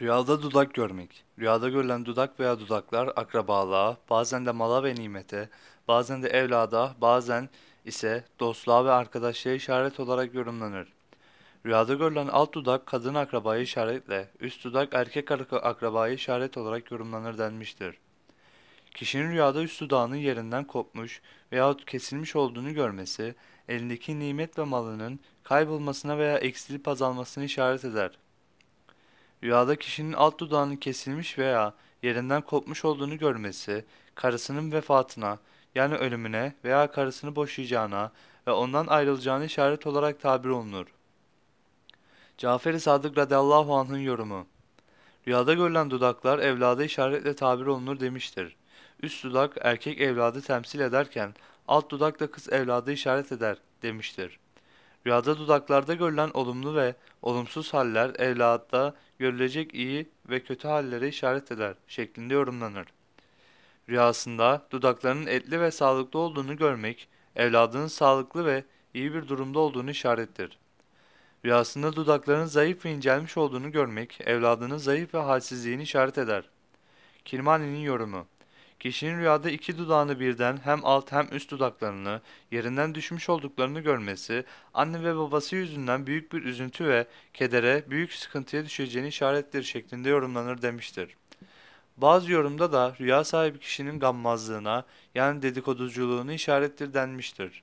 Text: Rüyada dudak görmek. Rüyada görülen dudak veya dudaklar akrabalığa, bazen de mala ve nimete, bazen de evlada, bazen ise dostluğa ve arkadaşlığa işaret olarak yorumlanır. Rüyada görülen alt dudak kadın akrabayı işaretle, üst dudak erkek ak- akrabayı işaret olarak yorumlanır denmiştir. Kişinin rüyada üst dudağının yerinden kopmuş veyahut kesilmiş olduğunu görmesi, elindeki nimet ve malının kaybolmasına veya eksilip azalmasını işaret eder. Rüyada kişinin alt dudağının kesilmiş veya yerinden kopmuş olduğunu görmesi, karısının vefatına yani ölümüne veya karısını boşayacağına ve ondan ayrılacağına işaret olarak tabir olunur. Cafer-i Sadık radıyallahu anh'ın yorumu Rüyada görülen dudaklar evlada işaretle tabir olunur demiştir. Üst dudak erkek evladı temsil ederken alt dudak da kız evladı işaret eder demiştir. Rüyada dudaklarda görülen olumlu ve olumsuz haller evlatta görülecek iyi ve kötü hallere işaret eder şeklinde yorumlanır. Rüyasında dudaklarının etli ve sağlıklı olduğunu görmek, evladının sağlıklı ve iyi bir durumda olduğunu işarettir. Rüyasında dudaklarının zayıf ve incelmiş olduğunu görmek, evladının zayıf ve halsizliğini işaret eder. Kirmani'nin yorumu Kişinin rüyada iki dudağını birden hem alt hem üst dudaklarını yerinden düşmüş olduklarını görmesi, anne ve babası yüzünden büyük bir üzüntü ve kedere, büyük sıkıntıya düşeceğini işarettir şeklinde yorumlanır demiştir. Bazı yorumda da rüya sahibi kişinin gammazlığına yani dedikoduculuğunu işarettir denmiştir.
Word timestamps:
Rüyada 0.00 0.42
dudak 0.42 0.74
görmek. 0.74 1.24
Rüyada 1.38 1.68
görülen 1.68 2.04
dudak 2.04 2.40
veya 2.40 2.60
dudaklar 2.60 3.12
akrabalığa, 3.16 3.96
bazen 4.10 4.46
de 4.46 4.50
mala 4.50 4.84
ve 4.84 4.94
nimete, 4.94 5.48
bazen 5.88 6.22
de 6.22 6.28
evlada, 6.28 6.94
bazen 7.00 7.48
ise 7.84 8.24
dostluğa 8.40 8.84
ve 8.84 8.90
arkadaşlığa 8.90 9.52
işaret 9.52 10.00
olarak 10.00 10.34
yorumlanır. 10.34 10.88
Rüyada 11.66 11.94
görülen 11.94 12.28
alt 12.28 12.52
dudak 12.52 12.86
kadın 12.86 13.14
akrabayı 13.14 13.62
işaretle, 13.62 14.28
üst 14.40 14.64
dudak 14.64 14.94
erkek 14.94 15.30
ak- 15.30 15.52
akrabayı 15.52 16.14
işaret 16.14 16.56
olarak 16.56 16.90
yorumlanır 16.90 17.38
denmiştir. 17.38 17.96
Kişinin 18.94 19.30
rüyada 19.30 19.62
üst 19.62 19.80
dudağının 19.80 20.16
yerinden 20.16 20.64
kopmuş 20.64 21.20
veyahut 21.52 21.84
kesilmiş 21.84 22.36
olduğunu 22.36 22.74
görmesi, 22.74 23.34
elindeki 23.68 24.18
nimet 24.18 24.58
ve 24.58 24.64
malının 24.64 25.20
kaybolmasına 25.42 26.18
veya 26.18 26.38
eksilip 26.38 26.88
azalmasını 26.88 27.44
işaret 27.44 27.84
eder. 27.84 28.10
Rüyada 29.42 29.76
kişinin 29.76 30.12
alt 30.12 30.38
dudağının 30.38 30.76
kesilmiş 30.76 31.38
veya 31.38 31.74
yerinden 32.02 32.42
kopmuş 32.42 32.84
olduğunu 32.84 33.18
görmesi, 33.18 33.84
karısının 34.14 34.72
vefatına 34.72 35.38
yani 35.74 35.94
ölümüne 35.94 36.54
veya 36.64 36.90
karısını 36.90 37.36
boşayacağına 37.36 38.12
ve 38.46 38.50
ondan 38.50 38.86
ayrılacağına 38.86 39.44
işaret 39.44 39.86
olarak 39.86 40.20
tabir 40.20 40.48
olunur. 40.48 40.86
Cafer-i 42.38 42.80
Sadık 42.80 43.18
radıyallahu 43.18 43.74
anh'ın 43.76 43.98
yorumu 43.98 44.46
Rüyada 45.28 45.54
görülen 45.54 45.90
dudaklar 45.90 46.38
evlada 46.38 46.84
işaretle 46.84 47.36
tabir 47.36 47.66
olunur 47.66 48.00
demiştir. 48.00 48.56
Üst 49.02 49.24
dudak 49.24 49.56
erkek 49.60 50.00
evladı 50.00 50.40
temsil 50.40 50.80
ederken 50.80 51.34
alt 51.68 51.90
dudak 51.90 52.20
da 52.20 52.30
kız 52.30 52.52
evladı 52.52 52.92
işaret 52.92 53.32
eder 53.32 53.56
demiştir. 53.82 54.38
Rüyada 55.06 55.38
dudaklarda 55.38 55.94
görülen 55.94 56.30
olumlu 56.34 56.74
ve 56.74 56.94
olumsuz 57.22 57.74
haller 57.74 58.10
evlatta 58.18 58.94
görülecek 59.18 59.74
iyi 59.74 60.08
ve 60.28 60.42
kötü 60.42 60.68
hallere 60.68 61.08
işaret 61.08 61.52
eder 61.52 61.74
şeklinde 61.88 62.34
yorumlanır. 62.34 62.86
Rüyasında 63.88 64.66
dudaklarının 64.70 65.26
etli 65.26 65.60
ve 65.60 65.70
sağlıklı 65.70 66.18
olduğunu 66.18 66.56
görmek, 66.56 67.08
evladının 67.36 67.86
sağlıklı 67.86 68.44
ve 68.46 68.64
iyi 68.94 69.14
bir 69.14 69.28
durumda 69.28 69.58
olduğunu 69.58 69.90
işarettir. 69.90 70.58
Rüyasında 71.44 71.96
dudaklarının 71.96 72.46
zayıf 72.46 72.84
ve 72.84 72.92
incelmiş 72.92 73.36
olduğunu 73.36 73.72
görmek, 73.72 74.20
evladının 74.20 74.76
zayıf 74.76 75.14
ve 75.14 75.18
halsizliğini 75.18 75.82
işaret 75.82 76.18
eder. 76.18 76.50
Kirmani'nin 77.24 77.80
yorumu 77.80 78.26
Kişinin 78.80 79.18
rüyada 79.18 79.50
iki 79.50 79.78
dudağını 79.78 80.20
birden 80.20 80.58
hem 80.64 80.80
alt 80.84 81.12
hem 81.12 81.28
üst 81.32 81.50
dudaklarını 81.50 82.20
yerinden 82.50 82.94
düşmüş 82.94 83.28
olduklarını 83.28 83.80
görmesi, 83.80 84.44
anne 84.74 85.04
ve 85.04 85.16
babası 85.16 85.56
yüzünden 85.56 86.06
büyük 86.06 86.32
bir 86.32 86.42
üzüntü 86.42 86.88
ve 86.88 87.06
kedere, 87.34 87.84
büyük 87.90 88.12
sıkıntıya 88.12 88.64
düşeceğini 88.64 89.08
işarettir 89.08 89.62
şeklinde 89.62 90.08
yorumlanır 90.08 90.62
demiştir. 90.62 91.16
Bazı 91.96 92.32
yorumda 92.32 92.72
da 92.72 92.96
rüya 93.00 93.24
sahibi 93.24 93.58
kişinin 93.58 94.00
gammazlığına 94.00 94.84
yani 95.14 95.42
dedikoduculuğunu 95.42 96.32
işarettir 96.32 96.94
denmiştir. 96.94 97.62